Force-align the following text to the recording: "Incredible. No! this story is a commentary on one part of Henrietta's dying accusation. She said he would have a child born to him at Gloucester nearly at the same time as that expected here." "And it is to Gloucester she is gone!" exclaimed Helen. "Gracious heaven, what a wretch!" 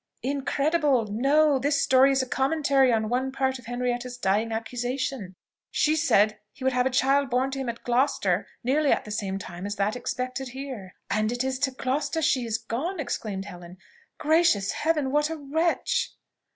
"Incredible. 0.23 1.05
No! 1.05 1.59
this 1.59 1.79
story 1.79 2.11
is 2.11 2.23
a 2.23 2.27
commentary 2.27 2.91
on 2.91 3.07
one 3.07 3.31
part 3.31 3.59
of 3.59 3.67
Henrietta's 3.67 4.17
dying 4.17 4.51
accusation. 4.51 5.35
She 5.69 5.95
said 5.95 6.39
he 6.51 6.63
would 6.63 6.73
have 6.73 6.87
a 6.87 6.89
child 6.89 7.29
born 7.29 7.51
to 7.51 7.59
him 7.59 7.69
at 7.69 7.83
Gloucester 7.83 8.47
nearly 8.63 8.91
at 8.91 9.05
the 9.05 9.11
same 9.11 9.37
time 9.37 9.63
as 9.67 9.75
that 9.75 9.95
expected 9.95 10.49
here." 10.57 10.95
"And 11.11 11.31
it 11.31 11.43
is 11.43 11.59
to 11.59 11.69
Gloucester 11.71 12.23
she 12.23 12.45
is 12.47 12.57
gone!" 12.57 12.99
exclaimed 12.99 13.45
Helen. 13.45 13.77
"Gracious 14.17 14.71
heaven, 14.71 15.11
what 15.11 15.29
a 15.29 15.35
wretch!" 15.35 16.15